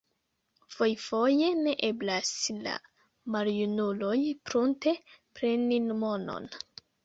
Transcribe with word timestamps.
Fojfoje 0.75 1.49
ne 1.65 1.73
eblas 1.89 2.31
al 2.55 2.73
maljunuloj 3.37 4.17
prunte 4.51 4.99
preni 5.37 5.83
monon. 6.05 6.53